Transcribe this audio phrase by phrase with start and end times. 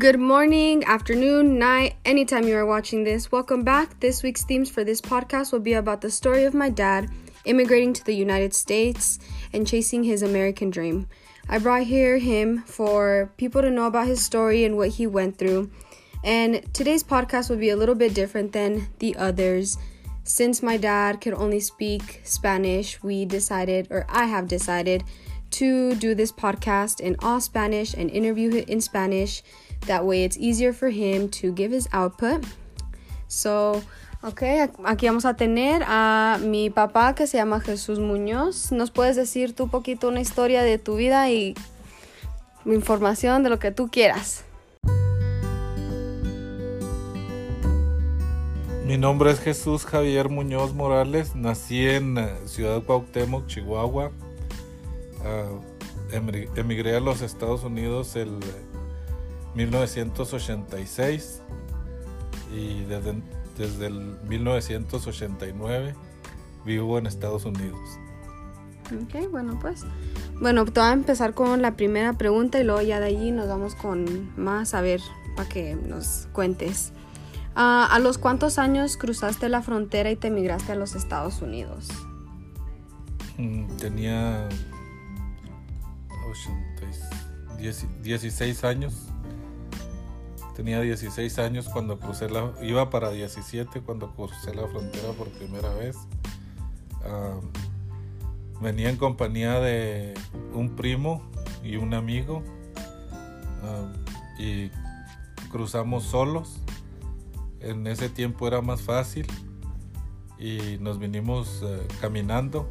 [0.00, 3.30] Good morning, afternoon, night, anytime you are watching this.
[3.30, 4.00] Welcome back.
[4.00, 7.10] This week's themes for this podcast will be about the story of my dad
[7.44, 9.18] immigrating to the United States
[9.52, 11.06] and chasing his American dream.
[11.50, 15.36] I brought here him for people to know about his story and what he went
[15.36, 15.70] through.
[16.24, 19.76] And today's podcast will be a little bit different than the others.
[20.24, 25.04] Since my dad could only speak Spanish, we decided, or I have decided,
[25.50, 29.42] to do this podcast in all Spanish and interview him in Spanish.
[29.86, 32.44] That way it's easier for him to give his output.
[33.28, 33.82] So,
[34.22, 34.42] ok,
[34.84, 38.72] aquí vamos a tener a mi papá que se llama Jesús Muñoz.
[38.72, 41.54] ¿Nos puedes decir tú poquito una historia de tu vida y
[42.64, 44.44] información de lo que tú quieras?
[48.90, 51.36] Mi nombre es Jesús Javier Muñoz Morales.
[51.36, 54.10] Nací en eh, Ciudad Cuauhtémoc, Chihuahua.
[55.20, 55.60] Uh,
[56.56, 58.40] emigré a los Estados Unidos el
[59.54, 61.42] 1986
[62.54, 63.22] y desde,
[63.56, 65.94] desde el 1989
[66.64, 67.80] vivo en Estados Unidos.
[69.02, 69.84] Ok, bueno pues.
[70.40, 73.48] Bueno, te voy a empezar con la primera pregunta y luego ya de allí nos
[73.48, 75.00] vamos con más a ver
[75.36, 76.92] para que nos cuentes.
[77.56, 81.88] Uh, ¿A los cuántos años cruzaste la frontera y te emigraste a los Estados Unidos?
[83.36, 84.48] Mm, tenía
[88.02, 89.09] 16 años.
[90.60, 92.52] Tenía 16 años cuando crucé la...
[92.60, 95.96] Iba para 17 cuando crucé la frontera por primera vez.
[98.60, 100.12] venía en compañía de
[100.52, 101.22] un primo
[101.64, 102.42] y un amigo.
[104.38, 104.70] y
[105.50, 106.60] cruzamos solos.
[107.60, 109.26] En ese tiempo era más fácil.
[110.38, 112.68] Y nos vinimos eh, caminando.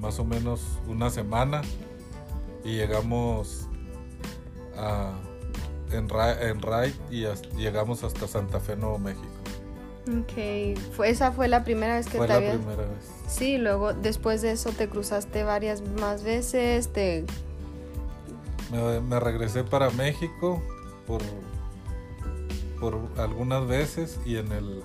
[0.00, 1.62] más o menos una semana
[2.64, 3.68] y llegamos
[4.76, 5.12] a,
[5.92, 7.26] en, Ride y
[7.56, 9.26] llegamos hasta Santa Fe, Nuevo México.
[10.08, 13.10] Ok, fue, esa fue la primera vez que fue la primera vez.
[13.28, 17.24] Sí, luego después de eso te cruzaste varias más veces, te...
[18.70, 20.60] Me, me regresé para México
[21.06, 21.20] por,
[22.80, 24.82] por algunas veces y en el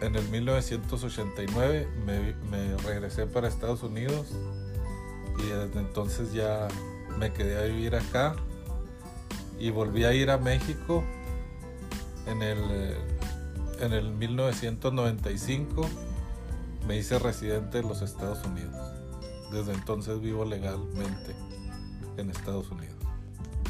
[0.00, 4.28] en el 1989 me, me regresé para Estados Unidos
[5.38, 6.68] y desde entonces ya
[7.18, 8.36] me quedé a vivir acá
[9.58, 11.04] y volví a ir a México
[12.26, 12.96] en el, eh,
[13.80, 15.88] en el 1995
[16.86, 18.74] me hice residente de los Estados Unidos.
[19.52, 21.34] Desde entonces vivo legalmente
[22.16, 22.96] en Estados Unidos.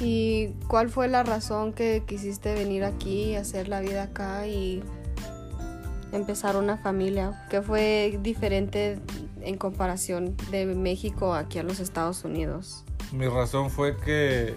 [0.01, 4.83] ¿Y cuál fue la razón que quisiste venir aquí, hacer la vida acá y
[6.13, 7.47] empezar una familia?
[7.51, 9.01] ¿Qué fue diferente
[9.41, 12.85] en comparación de México aquí a los Estados Unidos?
[13.13, 14.55] Mi razón fue que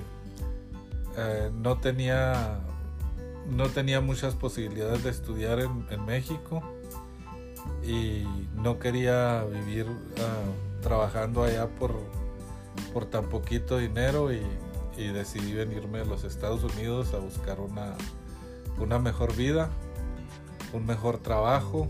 [1.18, 2.62] eh, no tenía
[3.50, 6.62] no tenía muchas posibilidades de estudiar en, México
[7.84, 8.24] y
[8.56, 9.88] no quería vivir
[10.20, 11.96] ah, trabajando allá por,
[12.94, 14.42] por tan poquito dinero y,
[15.14, 17.96] decidí venirme a los Estados Unidos a buscar una,
[18.78, 19.72] una mejor vida,
[20.74, 21.88] un mejor trabajo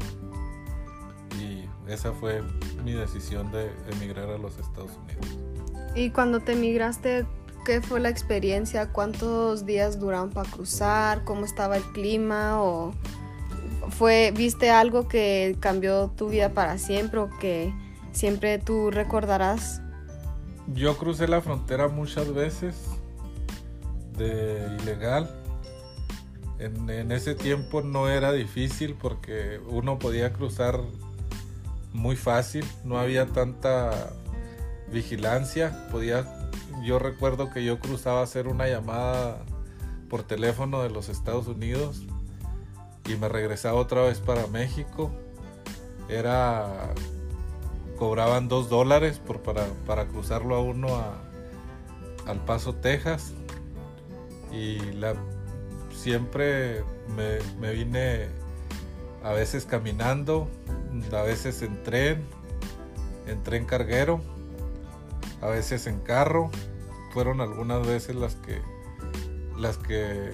[1.37, 2.41] y esa fue
[2.85, 5.27] mi decisión de emigrar a los Estados Unidos.
[5.93, 7.25] ¿Y cuando te emigraste,
[7.71, 8.89] qué fue la experiencia?
[8.91, 11.23] ¿Cuántos días duraron para cruzar?
[11.23, 12.61] ¿Cómo estaba el clima?
[12.61, 12.93] ¿O
[13.91, 17.73] fue, viste algo que cambió tu vida para siempre o que
[18.11, 19.81] siempre tú recordarás?
[20.73, 22.75] Yo crucé la frontera muchas veces
[24.17, 25.33] de ilegal.
[26.59, 30.81] En, en, ese tiempo no era difícil porque uno podía cruzar
[31.93, 34.11] muy fácil, no había tanta
[34.91, 36.40] vigilancia, podía,
[36.83, 39.43] yo recuerdo que yo cruzaba a hacer una llamada
[40.09, 42.03] por teléfono de los Estados Unidos
[43.07, 45.11] y me regresaba otra vez para México,
[46.09, 46.93] era,
[47.97, 51.21] cobraban dos dólares para, para cruzarlo a uno a,
[52.27, 53.33] al Paso, Texas.
[54.51, 54.79] Y
[55.95, 56.83] siempre
[57.15, 58.27] me, me vine
[59.23, 60.49] a veces caminando,
[61.13, 62.25] a veces en tren,
[63.27, 64.21] en tren carguero,
[65.41, 66.49] a veces en carro.
[67.13, 68.61] Fueron algunas veces las que
[69.57, 70.31] las que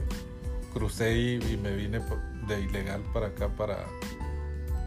[0.73, 1.99] crucé y, me vine
[2.47, 3.85] de ilegal para acá, para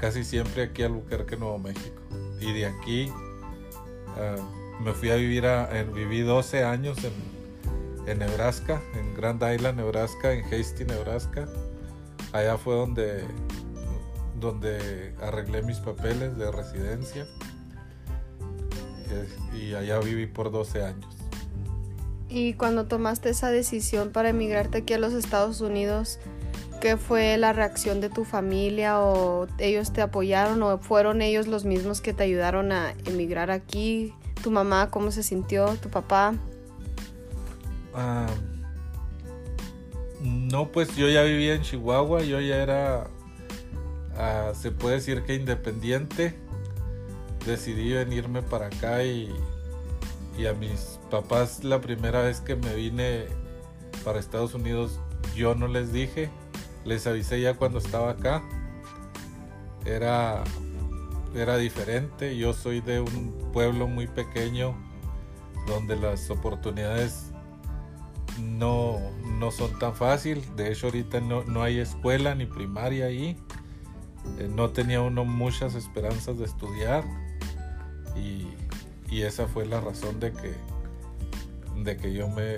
[0.00, 2.00] casi siempre aquí a Albuquerque, Nuevo México.
[2.40, 3.12] Y de aquí
[4.17, 4.37] ah,
[4.81, 7.12] me fui a vivir, a, viví 12 años en,
[8.06, 11.49] en Nebraska, en Grand Island, Nebraska, en Hasty, Nebraska.
[12.32, 13.25] Allá fue donde
[14.40, 17.26] donde arreglé mis papeles de residencia
[19.55, 21.17] y allá viví por 12 años.
[22.29, 26.21] Y cuando tomaste esa decisión para emigrarte aquí a los Estados Unidos,
[26.81, 31.65] ¿qué fue la reacción de tu familia o ellos te apoyaron o fueron ellos los
[31.65, 34.15] mismos que te ayudaron a emigrar aquí?
[34.43, 35.75] ¿Tu mamá cómo se sintió?
[35.77, 36.35] ¿Tu papá?
[37.95, 38.29] Ah,
[40.21, 43.09] no, pues yo ya vivía en Chihuahua, yo ya era,
[44.17, 46.35] ah, se puede decir que independiente.
[47.47, 49.33] Decidí venirme para acá y,
[50.49, 53.27] a mis papás la primera vez que me vine
[54.05, 54.99] para Estados Unidos
[55.35, 56.31] yo no les dije,
[56.85, 58.43] les avisé ya cuando estaba acá.
[59.85, 60.45] Era,
[61.35, 64.75] era diferente, yo soy de un pueblo muy pequeño
[65.67, 67.31] donde las oportunidades
[68.39, 70.43] no, no son tan fácil.
[70.57, 73.37] De hecho, ahorita no, no hay escuela ni primaria ahí.
[74.39, 77.05] Eh, no tenía uno muchas esperanzas de estudiar.
[78.17, 78.47] Y,
[79.11, 80.55] y, esa fue la razón de que,
[81.83, 82.57] de que yo me,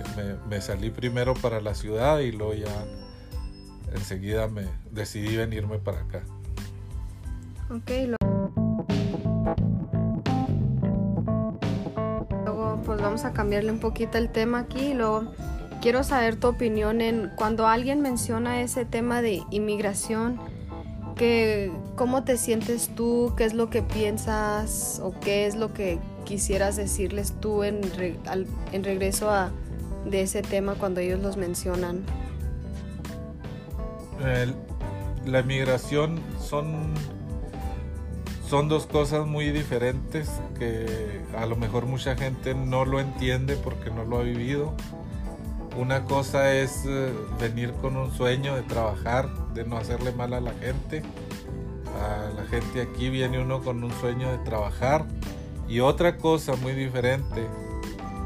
[0.49, 2.85] me, salí primero para la ciudad y luego ya
[3.95, 6.23] enseguida me decidí venirme para acá.
[7.71, 8.23] Ok, luego
[12.85, 15.33] pues vamos a cambiarle un poquito el tema aquí y luego
[15.81, 20.39] quiero saber tu opinión en cuando alguien menciona ese tema de inmigración,
[21.15, 23.35] que, ¿cómo te sientes tú?
[23.37, 27.81] ¿Qué es lo que piensas o qué es lo que quisieras decirles tú en,
[28.73, 29.51] en regreso a,
[30.05, 32.03] de ese tema cuando ellos los mencionan?
[35.27, 36.95] La inmigración son,
[38.47, 43.91] son dos cosas muy diferentes que a lo mejor mucha gente no lo entiende porque
[43.91, 44.75] no lo ha vivido
[45.77, 50.41] una cosa es eh, venir con un sueño de trabajar, de no hacerle mal a
[50.41, 51.03] la gente.
[52.01, 55.07] A la gente aquí viene uno con un sueño de trabajar.
[55.69, 57.47] Y otra cosa muy diferente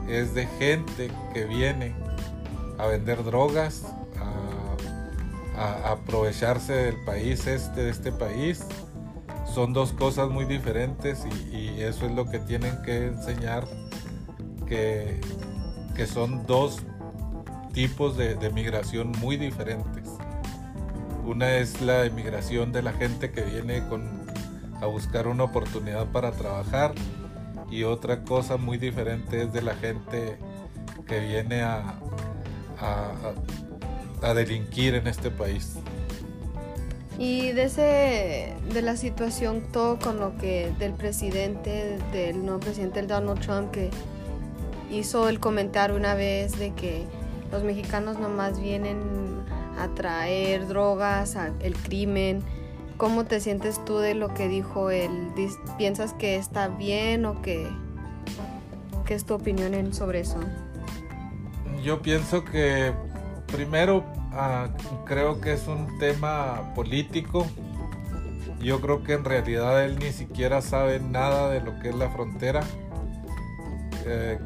[0.08, 1.94] es de gente que viene
[2.78, 3.84] a vender drogas,
[5.56, 8.66] a, aprovecharse del país este, de este país.
[9.54, 13.66] Son dos cosas muy diferentes y, eso es lo que tienen que enseñar,
[14.66, 15.20] que,
[15.94, 16.82] que son dos
[17.76, 20.08] tipos de, de, migración muy diferentes.
[21.26, 24.02] Una es la emigración de la gente que viene con,
[24.80, 26.94] a buscar una oportunidad para trabajar
[27.70, 30.38] y otra cosa muy diferente es de la gente
[31.06, 31.96] que viene a,
[32.80, 33.34] a,
[34.22, 35.74] a delinquir en este país.
[37.18, 43.02] Y de ese de la situación todo con lo que del presidente del nuevo presidente
[43.02, 43.90] Donald Trump que
[44.90, 47.04] hizo el comentario una vez de que
[47.56, 49.00] los mexicanos nomás vienen
[49.78, 52.42] a traer drogas, el crimen.
[52.98, 55.32] ¿Cómo te sientes tú de lo que dijo él?
[55.78, 57.66] ¿Piensas que está bien o que
[59.06, 60.38] qué es tu opinión sobre eso?
[61.82, 62.92] Yo pienso que
[63.46, 67.46] primero uh, creo que es un tema político.
[68.60, 72.10] Yo creo que en realidad él ni siquiera sabe nada de lo que es la
[72.10, 72.60] frontera.
[74.04, 74.38] Eh,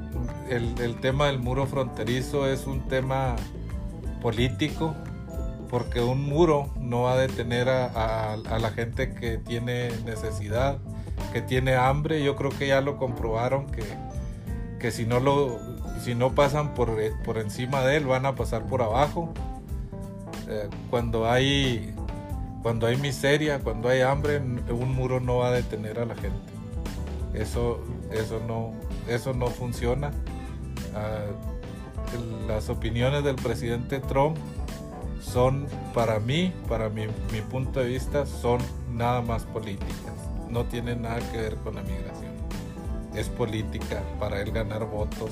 [0.51, 3.37] el, tema del muro fronterizo es un tema
[4.21, 4.95] político,
[5.69, 10.79] porque un muro no va a detener a, la gente que tiene necesidad,
[11.33, 12.23] que tiene hambre.
[12.25, 13.85] Yo creo que ya lo comprobaron que,
[14.81, 15.61] que si, no lo,
[16.03, 16.91] si no pasan por,
[17.25, 19.33] por encima de él, van a pasar por abajo.
[20.49, 21.95] Eh, cuando, hay,
[22.63, 26.51] cuando hay miseria, cuando hay hambre, un muro no va a detener a la gente.
[27.35, 27.81] Eso,
[28.11, 28.73] eso, no,
[29.07, 30.11] eso no funciona
[32.47, 34.37] las opiniones del presidente Trump
[35.21, 38.61] son para mí, para mi, mi, punto de vista, son
[38.93, 40.15] nada más políticas.
[40.49, 42.33] No tienen nada que ver con la migración.
[43.15, 45.31] Es política para él ganar votos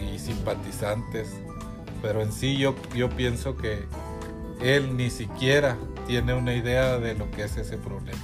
[0.00, 1.34] y simpatizantes.
[2.02, 3.86] Pero en sí yo, yo pienso que
[4.60, 8.18] él ni siquiera tiene una idea de lo que es ese problema.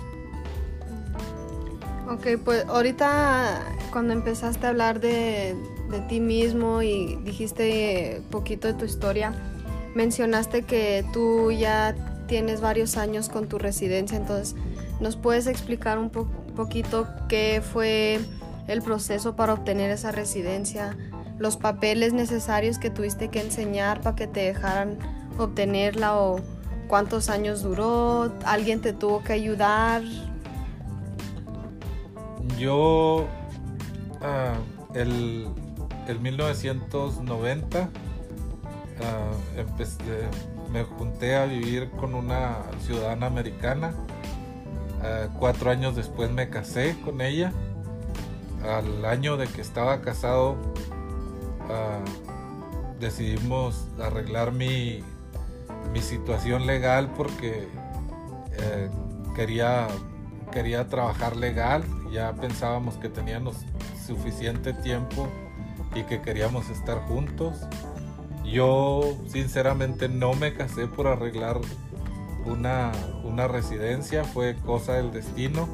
[2.09, 5.57] Ok, pues ahorita cuando empezaste a hablar de,
[5.91, 9.35] de ti mismo y dijiste poquito de tu historia,
[9.95, 11.95] mencionaste que tú ya
[12.27, 14.57] tienes varios años con tu residencia, entonces
[15.01, 16.27] ¿nos puedes explicar un po
[16.57, 18.21] poquito qué fue
[18.69, 20.97] el proceso para obtener esa residencia,
[21.39, 24.99] los papeles necesarios que tuviste que enseñar para que te dejaran
[25.37, 26.41] obtenerla o
[26.87, 30.03] cuántos años duró, alguien te tuvo que ayudar?
[32.57, 33.27] Yo,
[34.21, 35.49] uh, el,
[36.09, 37.89] el 1990
[39.01, 43.93] uh, me junté a vivir con una ciudadana americana.
[45.01, 47.53] Uh, cuatro años después me casé con ella.
[48.63, 50.53] Al año de que estaba casado,
[51.69, 55.03] uh, decidimos arreglar mi,
[55.93, 57.69] mi situación legal porque
[58.59, 58.89] eh,
[59.35, 59.89] quería,
[60.53, 61.85] quería trabajar legal.
[62.11, 63.57] Ya pensábamos que teníamos
[64.07, 65.29] suficiente tiempo
[65.95, 67.67] y que queríamos estar juntos.
[68.45, 71.61] Yo sinceramente no me casé por arreglar
[72.45, 72.93] una,
[73.25, 75.69] una residencia, fue cosa del destino.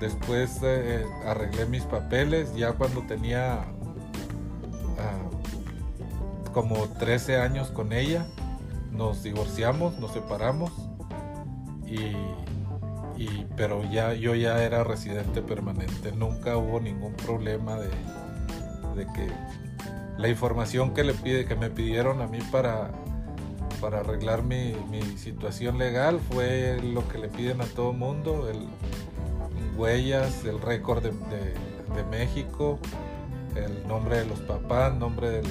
[0.00, 3.60] Después eh, arreglé mis papeles, ya cuando tenía
[4.98, 5.30] ah,
[6.52, 8.26] como 13 años con ella,
[8.90, 10.72] nos divorciamos, nos separamos
[11.86, 17.90] y, pero ya yo ya era residente permanente, nunca hubo ningún problema de,
[18.94, 19.28] de que
[20.18, 22.90] la información que le pide, que me pidieron a mí para,
[23.80, 24.74] para arreglar mi,
[25.16, 28.68] situación legal fue lo que le piden a todo mundo, el
[29.76, 31.12] huellas, el récord de,
[32.10, 32.78] México,
[33.54, 35.42] el nombre de los papás, nombre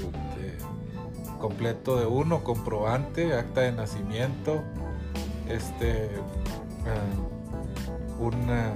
[1.40, 4.62] completo de uno, comprobante, acta de nacimiento,
[5.50, 6.10] este
[6.86, 8.74] uh, una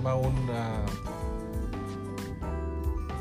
[0.00, 0.14] llama?
[0.14, 0.84] una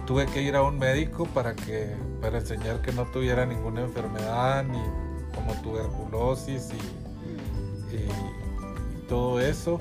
[0.05, 4.63] tuve que ir a un médico para que para enseñar que no tuviera ninguna enfermedad
[4.63, 4.81] ni
[5.36, 8.07] como tuberculosis y, y,
[9.07, 9.79] todo eso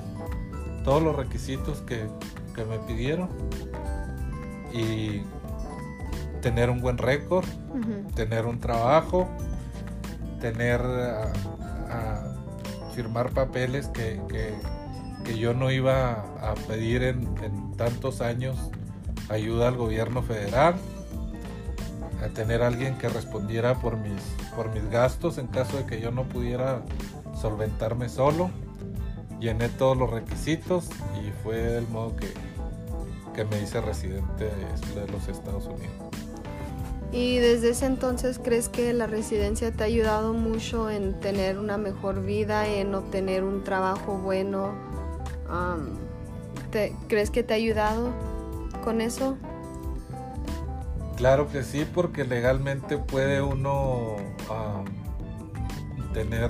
[0.83, 2.07] todos los requisitos que,
[2.55, 3.29] que me pidieron
[4.73, 5.21] y
[6.41, 7.45] tener un buen récord
[8.15, 9.27] tener un trabajo
[10.39, 11.33] tener a,
[12.93, 14.53] firmar papeles que, que,
[15.29, 17.35] que, yo no iba a pedir en,
[17.77, 18.57] tantos años
[19.29, 20.75] ayuda al gobierno federal,
[22.23, 24.21] a tener alguien que respondiera por mis,
[24.55, 26.81] por mis gastos en caso de que yo no pudiera
[27.39, 28.49] solventarme solo.
[29.39, 30.89] Llené todos los requisitos
[31.23, 32.33] y fue el modo que,
[33.33, 36.09] que me hice residente de los Estados Unidos.
[37.11, 41.77] ¿Y desde ese entonces crees que la residencia te ha ayudado mucho en tener una
[41.77, 44.88] mejor vida, en obtener un trabajo bueno?
[46.71, 48.13] ¿Te, ¿Crees que te ha ayudado?
[48.83, 49.37] con eso?
[51.17, 54.15] Claro que sí, porque legalmente puede uno
[56.13, 56.49] tener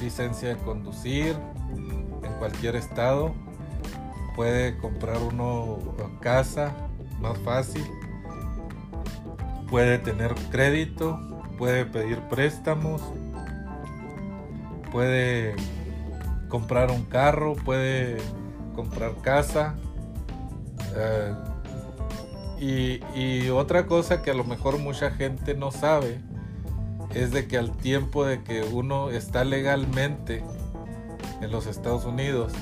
[0.00, 1.36] licencia de conducir
[1.70, 3.34] en cualquier estado,
[4.36, 5.78] puede comprar uno
[6.20, 6.72] casa
[7.20, 7.84] más fácil,
[9.70, 11.18] puede tener crédito,
[11.56, 13.02] puede pedir préstamos,
[14.90, 15.56] puede
[16.52, 18.18] comprar un carro, puede
[18.74, 19.74] comprar casa.
[20.94, 21.34] Eh,
[23.14, 26.20] y, otra cosa que a lo mejor mucha gente no sabe
[27.14, 30.44] es de que al tiempo de que uno está legalmente
[31.40, 32.52] en los Estados Unidos,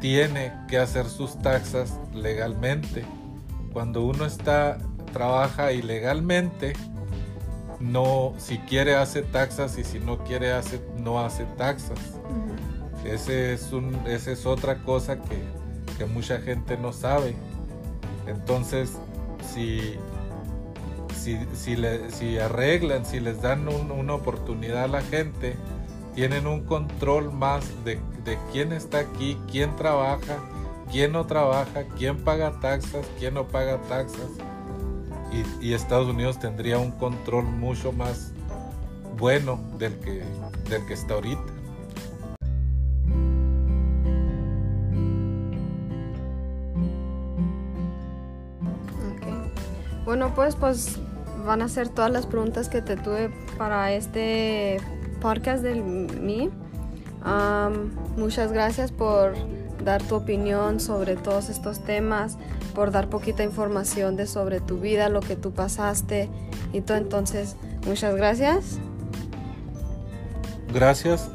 [0.00, 3.04] tiene que hacer sus taxas legalmente.
[3.72, 4.78] Cuando uno está
[5.12, 6.72] trabaja ilegalmente,
[7.78, 12.20] no si quiere hace taxas y si no quiere hace no hace taxas.
[13.04, 15.38] Ese es un esa es otra cosa que,
[15.98, 17.34] que mucha gente no sabe.
[18.26, 18.98] Entonces,
[19.52, 19.96] si,
[21.14, 25.56] si, arreglan, si les dan una oportunidad a la gente,
[26.14, 27.98] tienen un control más de,
[28.52, 30.38] quién está aquí, quién trabaja,
[30.90, 34.30] quién no trabaja, quién paga taxas, quién no paga taxas.
[35.60, 38.32] Y, Estados Unidos tendría un control mucho más
[39.16, 40.22] bueno del que,
[40.68, 41.49] del que está ahorita.
[50.40, 54.78] Bueno, pues, pues van a ser todas las preguntas que te tuve para este
[55.20, 56.48] podcast de mí.
[58.16, 59.34] muchas gracias por
[59.84, 62.38] dar tu opinión sobre todos estos temas,
[62.74, 66.30] por dar poquita información de sobre tu vida, lo que tú pasaste
[66.72, 66.96] y todo.
[66.96, 67.56] Entonces,
[67.86, 68.78] muchas gracias.
[70.72, 71.28] Gracias.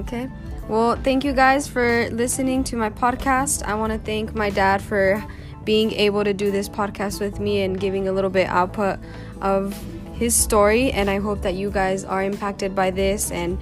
[0.00, 0.28] Okay.
[0.68, 3.62] Well, thank you guys for listening to my podcast.
[3.62, 5.22] I want to thank my dad for
[5.64, 8.98] being able to do this podcast with me and giving a little bit output
[9.40, 9.76] of
[10.14, 13.58] his story and I hope that you guys are impacted by this and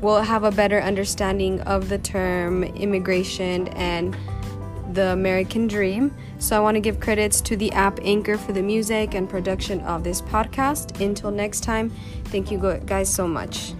[0.00, 4.16] will have a better understanding of the term immigration and
[4.92, 6.14] the American dream.
[6.38, 9.80] So I want to give credits to the app Anchor for the music and production
[9.80, 11.00] of this podcast.
[11.00, 11.90] Until next time,
[12.26, 13.74] thank you guys so much.